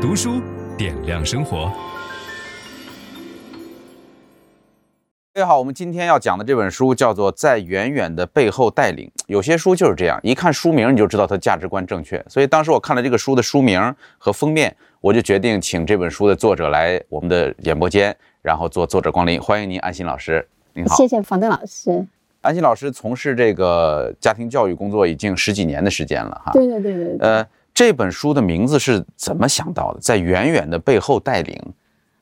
[0.00, 0.40] 读书
[0.78, 1.70] 点亮生活。
[5.34, 9.06] 大家好，我们今天要讲的这本书叫做《在远远的背后带领》。
[9.26, 12.24] 有些书就是这样，一看书名你就知道它价值观正确。
[12.30, 19.38] 所以当时我看了这个书的书名和封面，我就决定请这本书的作者来我们的演播间，然后做作者光临。
[19.38, 20.48] 欢迎您，安心老师。
[20.72, 22.06] 您好，谢谢房登老师。
[22.40, 26.52] 安心老师从事这个家庭教育工作已经十几年的时间了，哈。
[26.52, 27.28] 对对对对，对。
[27.28, 27.46] 呃。
[27.72, 30.00] 这本书的名字是怎么想到的？
[30.00, 31.58] 在远远的背后带领。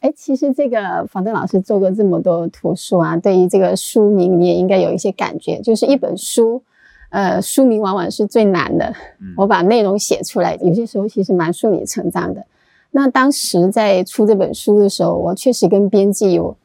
[0.00, 5.60] 哎，其实这个房登老师做过这么多图书啊，对于这个书名你也应该有一些感觉。
[5.60, 6.62] 就是一本书，
[7.10, 8.92] 呃，书名往往是最难的。
[9.36, 12.44] 我把内容写出来，有些时候其实蛮顺理成章的。
[12.90, 16.56] 那当时在出这本书的时候，我确实跟编辑有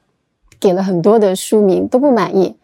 [0.60, 2.56] 给了很多的书名，都不满意。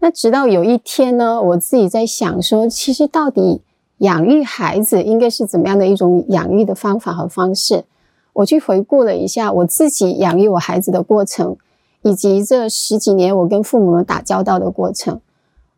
[0.00, 3.62] 那直到有一天呢，我自己在想说，其实到底。
[4.02, 7.84] 养育孩子应该是怎么样的一种养育的方法和方式？
[8.32, 11.56] 我去回顾了一下我自己养育我孩子的过程，
[12.02, 15.20] 以及这十几年我跟父母们打交道的过程，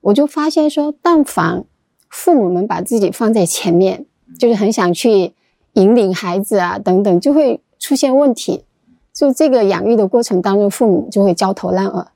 [0.00, 1.64] 我就发现说，但凡
[2.08, 4.06] 父母们把自己放在前面，
[4.38, 5.34] 就是很想去
[5.74, 8.64] 引领孩子啊等等，就会出现问题。
[9.12, 12.08] 就这个养育的过程当中，父母就会焦头烂额。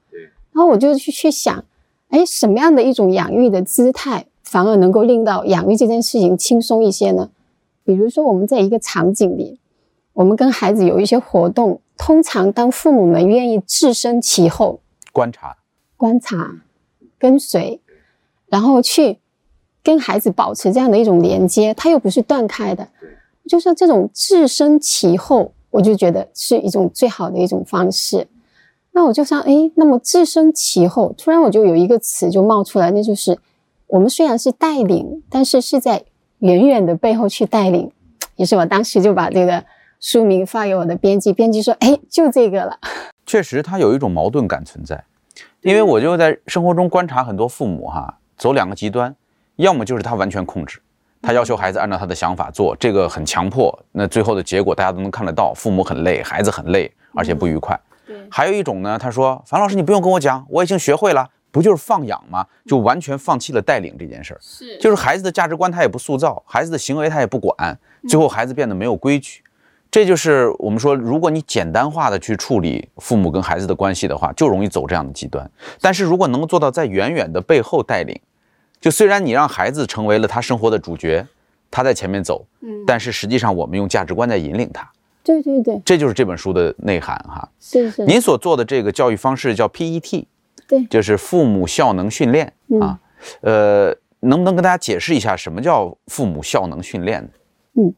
[0.53, 1.65] 然后我就去去想，
[2.09, 4.28] 哎，什么样的一种养育的姿态？
[4.49, 7.29] 反而能够令到养育这件事情轻松一些呢？
[7.85, 9.61] 比如说，我们在一个场景里，
[10.15, 14.81] 我们跟孩子有一些活动，通常当父母们愿意置身其后，
[15.13, 15.59] 观察、
[15.99, 16.63] 观察、
[17.19, 17.83] 跟随，
[18.47, 19.19] 然后去
[19.83, 22.89] 跟孩子保持这样的一种连接，它又不是断开的，
[23.47, 28.27] 就是这种置身其后，我就觉得是一种最好的一种方式。
[28.93, 33.39] 那我就想，诶，那么置身其后，突然我就有一个词就冒出来，那就是。
[33.89, 36.05] 我们虽然是带领，但是是在
[36.41, 37.91] 远远的背后去带领。
[38.37, 39.65] 于是我当时就把这个
[39.99, 42.79] 书名发给我的编辑，编辑说：“哎，就这个了。
[43.25, 45.03] ”确实，他有一种矛盾感存在，
[45.63, 49.15] 因为我就在生活中观察很多父母哈，走两个极端，
[49.57, 50.81] 要么就是他完全控制，
[51.23, 57.79] 他要求孩子按照他的想法做，这个很强迫，那最后的结果大家都能看得到，父母很累，孩子很累，而且不愉快。
[58.07, 58.17] 对。
[58.31, 62.47] 还有一种呢，他说：“樊老师，你不用跟我讲，我已经学会了。”不就是放养吗？
[62.67, 67.79] 就完全放弃了带领这件事儿，是就是孩子的价值观他也不塑造，孩子的行为他也不管，
[68.09, 69.43] 最后孩子变得没有规矩。
[69.91, 75.51] 这就是我们说，如果你简单化的去处理父母跟孩子的关系的话，就容易走这样的极端。
[75.81, 78.15] 但是如果能够做到在远远的背后带领，
[78.79, 81.27] 就虽然你让孩子成为了他生活的主角，
[81.71, 84.87] 他在前面走，嗯，但是实际上我们用价值观在引领他。
[85.25, 87.49] 对对对，这就是这本书的内涵哈。
[87.59, 90.27] 是是，您所做的这个教育方式叫 PET。
[90.69, 93.01] 对，就是父母效能训练啊，
[93.41, 93.89] 呃，
[94.21, 97.29] 能不能跟大家解释一下什么叫父母效能训练呢？
[97.75, 97.95] 嗯，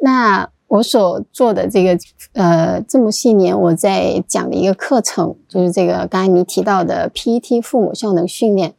[0.00, 1.98] 那我所做的这个
[2.32, 8.74] 呃这么些年我在讲的一个课程，就是这个刚才你提到的 PET 父母效能训练。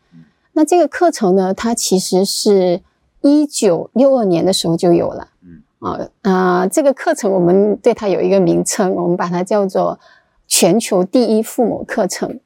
[0.53, 2.81] 那这个课程呢，它其实是
[3.21, 5.27] 一九六二年的时候就有了。
[5.43, 9.99] 嗯啊啊，这个课程我们对它有一个名称，我们把它叫做
[10.47, 12.39] 全球第一父母课程。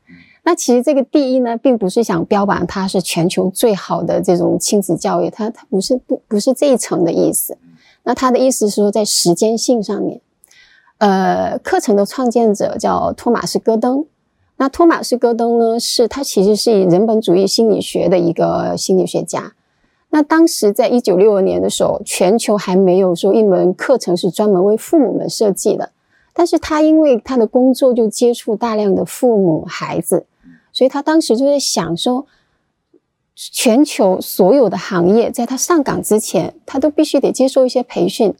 [0.50, 7.56] 那其实这个第一呢，并不是想标榜它是全球最好的这种亲子教育，它它不是不不是这一层的意思。
[8.02, 10.20] 那它的意思是说，在时间性上面，
[10.98, 14.04] 呃，课程的创建者叫托马斯·戈登。
[14.58, 19.54] 那托马斯·戈登呢，是他其实是以人本主义心理学的一个心理学家。
[20.10, 25.92] 那当时在一九六二年的时候，全球还没有说一门课程是专门为父母们设计的。
[26.34, 30.26] 但是他因为他的工作就接触大量的父母孩子，
[30.80, 32.26] 所以他当时就在想说，
[33.36, 38.34] 全球所有的行业在他上岗之前，他都必须得接受一些培训。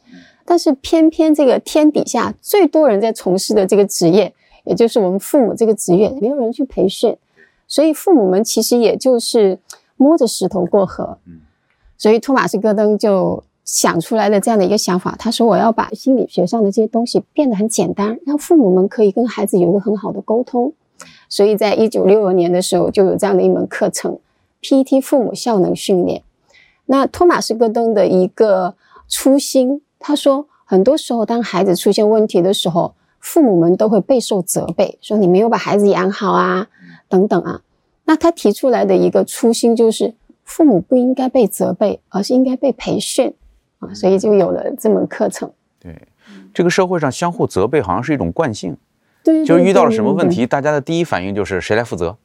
[0.46, 4.32] 但是偏偏这个天底下最多人在从事的这个职业，
[4.64, 7.14] 也就是我们父母这个职业，没有人去培训，
[7.68, 9.58] 所以父母们其实也就是
[9.98, 11.18] 摸着石头过河。
[11.98, 13.44] 所以托马斯·戈登就。
[13.62, 20.72] 想出来的这样的一个想法，他说：“我要把心理学上的这些东西变得很简单，让父母们可以跟孩子有一个很好的沟通。”
[21.30, 24.18] 所以在一九六二年的时候，就有这样的一门课程
[24.60, 26.22] ——PET 父母效能训练。
[26.86, 28.74] 那托马斯·戈登的一个
[29.08, 36.68] 初心，他说：“很多时候，当孩子出现问题的时候，父母们都会备受责备，说你没有把孩子养好啊，
[37.08, 37.62] 等等啊。”
[38.04, 43.32] 那他提出来的一个初心就是，父母不应该被责备，而是应该被培训。
[43.78, 45.48] 啊，所以就有了这门课程。
[45.78, 45.96] 对，
[46.52, 48.76] 这个社会上相互责备好像是一种惯性。
[49.30, 52.16] 对，就是遇到了什么问题，大家的第一反应就是谁来负责，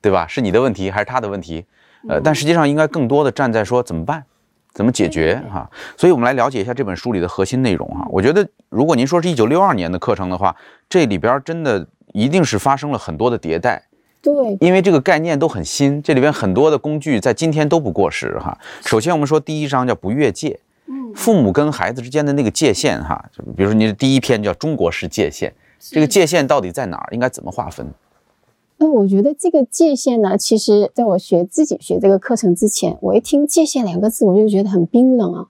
[0.00, 0.26] 对吧？
[0.26, 1.64] 是你的问题还是他的问题？
[2.08, 4.24] 呃，但实际上应该更多的站在说怎么办？
[4.72, 5.68] 怎么解决哈？
[5.96, 8.06] 所以我们来了解一下这本书里的核心内容哈。
[8.10, 10.54] 我觉得，如果您说是一九六二年的课程的话，
[10.88, 13.82] 这里边真的一定是发生了很多的迭代。
[14.22, 18.56] 对，因为这个概念都很新，这里边很多的工具在今天都不过时哈。
[18.82, 27.08] 首先，我们说第一章叫不越界，嗯父母跟孩子之间的那个界限哈，就比如说你的第一篇叫中国式界限，这个界限到底在哪儿？
[27.12, 27.86] 应该怎么划分？
[28.76, 35.48] 那我觉得这个界限呢，其实在我学自己学这个课程之前，我一听“界限”两个字，我就觉得很冰冷啊。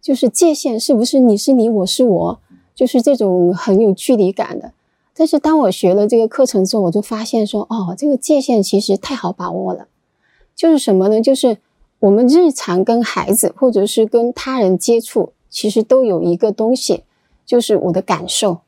[0.00, 2.40] 就是界限是不是你是你，我是我，
[2.74, 4.72] 就是这种很有距离感的。
[5.14, 9.88] 但是当我学了这个课程之后，我就发现说，哦，这个界限其实太好把握了。
[10.54, 11.20] 就是什么呢？
[11.20, 11.58] 就是
[12.00, 17.04] 我们日常跟孩子或者是跟他人接触，其实都有一个东西，
[17.46, 18.58] 就是我的感受。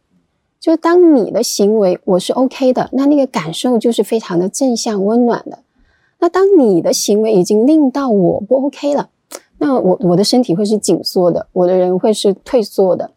[0.60, 5.60] 就当你的行为我是 OK 的，那那个感受就是非常的正向温暖的。
[6.18, 9.10] 那当你的行为已经令到我不 OK 了，
[9.58, 13.12] 那我我的身体会是紧缩的，我的人会是退缩的。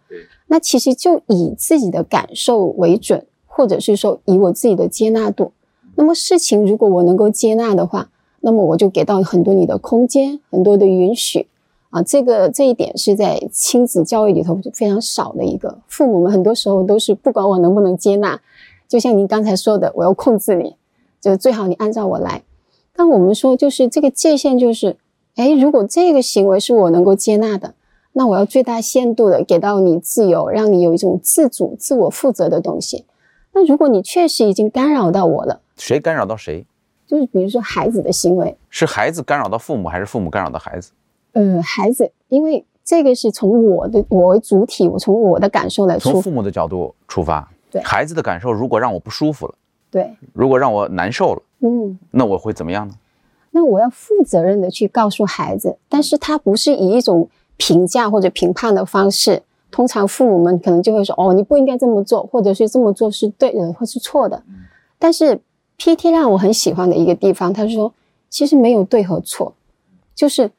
[0.47, 5.51] 那其实就以自己的感受为准，或者是说以我自己的接纳度。
[5.95, 8.09] 那么事情如果我能够接纳的话，
[8.41, 11.47] 那么我就给到很多你的空间，很多的允许
[11.91, 12.01] 啊。
[12.01, 15.77] 这个这一点是在亲子教育里头非常少的一个。
[15.87, 18.41] 父母们很多时候都是不管我能不能接纳，
[18.87, 20.75] 就像您刚才说的，我要控制你，
[21.21, 22.41] 就最好你按照我来。
[22.95, 24.97] 但我们说就是这个界限就是，
[25.35, 27.75] 哎，如果这个行为是我能够接纳的。
[28.13, 33.05] 那我要最大限度的给到你自由，让你有一种自主、自我负责的东西。
[33.53, 36.65] 那如果你确实已经干扰到我了，谁干扰到谁？
[37.07, 40.91] 就是比如说孩子的行为，是孩子干扰到父母，还是父母干扰到孩子？
[41.33, 46.11] 呃，孩子，因为这个是从我的我为主体，我从我的感受来出。
[46.11, 49.55] 从父母的角度出发，对孩子的感受，如果让我不舒服了，
[49.89, 52.93] 对，如果让我难受了，嗯，那我会怎么样呢？
[53.51, 57.29] 那我要负责任的去告诉孩子，但是他不是以一种。
[57.57, 64.41] 评价或者评判的方式，通常父母们可能就会说：“哦，你不应该这么做，或者是这么做是对的，或是错的。”
[64.97, 65.39] 但是
[65.77, 67.93] PT 让我很喜欢的一个地方，他说
[68.31, 69.53] ：“其实没有对和错，
[70.15, 70.49] 就是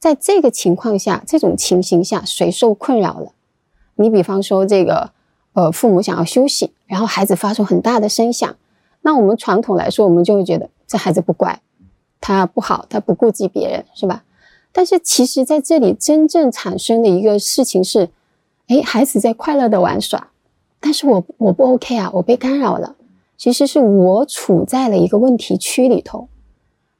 [0.00, 3.32] 在这个情况下，这种情形下，谁受困扰了？
[3.96, 5.12] 你比方说这个，
[5.52, 8.56] 呃，父母想要休息，然后孩子发出很大的声响，
[9.02, 11.60] 那我们传统来说，我们就会觉得这孩子不乖，
[12.18, 14.24] 他不好，他不顾及别人，是吧？”
[14.72, 18.08] 但是其实在这里真正产生的一个事情是，
[18.68, 20.28] 哎，孩子在快乐的玩耍，
[20.80, 22.96] 但是我我不 OK 啊，我被干扰了。
[23.36, 26.28] 其实是我处在了一个问题区里头，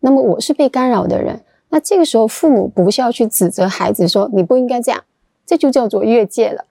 [0.00, 1.44] 那么我是被干扰的人。
[1.70, 5.02] 那这个时候父母不是要去指责孩子说你不应该这样，
[5.46, 6.66] 这就叫做越界了。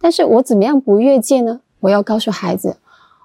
[0.00, 1.60] 但是我怎么样不越界呢？
[1.80, 2.76] 我要告诉孩子，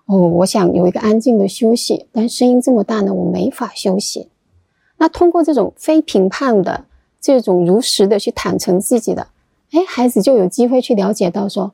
[0.05, 4.29] 哦，我想有一个安静的休息，但声音这么大呢，我没法休息。
[4.97, 6.85] 那通过这种非评判的。
[7.25, 9.25] 这种如实的去坦诚自己的，
[9.71, 11.71] 哎，孩子就有机会去了解到说，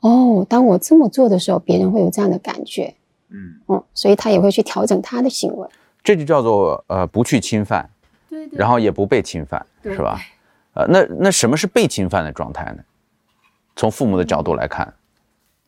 [0.00, 2.94] 哦，当我这么做的时候，别人会有这样的感觉，
[3.30, 5.66] 嗯，哦，所以他也会去调整他的行为。
[6.02, 7.88] 这就叫做呃不去侵犯，
[8.34, 10.18] 对对，然后也不被侵犯，是吧？
[10.74, 12.82] 呃，那那什么是被侵犯的状态呢？
[13.76, 14.94] 从父母的角度来看，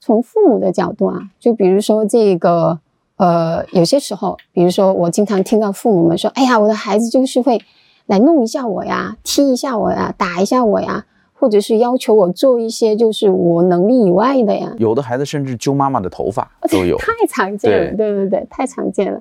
[0.00, 2.78] 从父母的角度啊，就比如说这个
[3.16, 7.60] 呃，有些时候，比如说我经常听到父母们说，哎呀，我的孩子就是会。
[8.06, 14.72] 来弄一下我呀，踢一下我呀，打一下我呀，或者是要求我做一些就是我能力以外的呀。
[14.78, 17.96] 有的孩子甚至揪妈妈的头发都有， 太常见了。
[17.96, 19.20] 对对对对，太常见了。